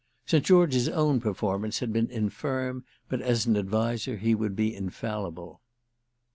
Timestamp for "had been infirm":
1.77-2.85